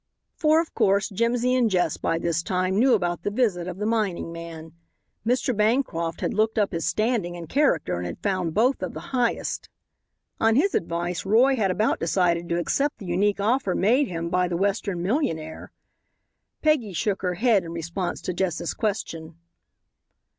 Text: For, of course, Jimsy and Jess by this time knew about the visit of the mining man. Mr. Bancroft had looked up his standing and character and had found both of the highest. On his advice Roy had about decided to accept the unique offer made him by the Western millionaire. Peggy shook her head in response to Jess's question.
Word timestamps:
For, 0.35 0.59
of 0.59 0.73
course, 0.73 1.09
Jimsy 1.09 1.53
and 1.53 1.69
Jess 1.69 1.97
by 1.97 2.17
this 2.17 2.41
time 2.41 2.79
knew 2.79 2.95
about 2.95 3.21
the 3.21 3.29
visit 3.29 3.67
of 3.67 3.77
the 3.77 3.85
mining 3.85 4.31
man. 4.31 4.71
Mr. 5.23 5.55
Bancroft 5.55 6.21
had 6.21 6.33
looked 6.33 6.57
up 6.57 6.71
his 6.71 6.87
standing 6.87 7.37
and 7.37 7.47
character 7.47 7.97
and 7.97 8.07
had 8.07 8.17
found 8.17 8.55
both 8.55 8.81
of 8.81 8.95
the 8.95 8.99
highest. 9.13 9.69
On 10.39 10.55
his 10.55 10.73
advice 10.73 11.23
Roy 11.23 11.55
had 11.55 11.69
about 11.69 11.99
decided 11.99 12.49
to 12.49 12.57
accept 12.57 12.97
the 12.97 13.05
unique 13.05 13.39
offer 13.39 13.75
made 13.75 14.07
him 14.07 14.31
by 14.31 14.47
the 14.47 14.57
Western 14.57 15.03
millionaire. 15.03 15.71
Peggy 16.63 16.93
shook 16.93 17.21
her 17.21 17.35
head 17.35 17.63
in 17.63 17.71
response 17.71 18.23
to 18.23 18.33
Jess's 18.33 18.73
question. 18.73 19.35